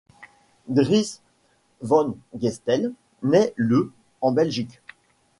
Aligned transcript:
Dries 0.67 1.21
Van 1.81 2.17
Gestel 2.35 2.91
naît 3.21 3.53
le 3.55 3.91
en 4.21 4.31
Belgique. 4.31 4.81